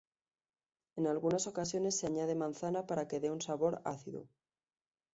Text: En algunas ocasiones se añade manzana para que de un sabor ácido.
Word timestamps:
En 0.95 1.05
algunas 1.05 1.45
ocasiones 1.45 1.95
se 1.95 2.07
añade 2.07 2.33
manzana 2.33 2.87
para 2.87 3.07
que 3.07 3.19
de 3.19 3.29
un 3.29 3.39
sabor 3.39 3.83
ácido. 3.85 4.27